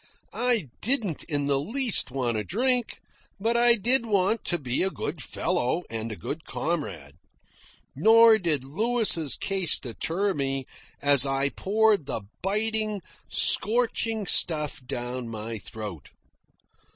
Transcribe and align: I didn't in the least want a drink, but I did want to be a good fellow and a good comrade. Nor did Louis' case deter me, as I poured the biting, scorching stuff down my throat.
I 0.33 0.69
didn't 0.81 1.23
in 1.25 1.45
the 1.45 1.59
least 1.59 2.09
want 2.09 2.35
a 2.35 2.43
drink, 2.43 2.99
but 3.39 3.55
I 3.55 3.75
did 3.75 4.07
want 4.07 4.43
to 4.45 4.57
be 4.57 4.81
a 4.81 4.89
good 4.89 5.21
fellow 5.21 5.83
and 5.91 6.11
a 6.11 6.15
good 6.15 6.43
comrade. 6.43 7.17
Nor 7.95 8.39
did 8.39 8.63
Louis' 8.63 9.37
case 9.37 9.77
deter 9.77 10.33
me, 10.33 10.65
as 11.03 11.23
I 11.23 11.49
poured 11.49 12.07
the 12.07 12.21
biting, 12.41 13.01
scorching 13.27 14.25
stuff 14.25 14.83
down 14.87 15.29
my 15.29 15.59
throat. 15.59 16.09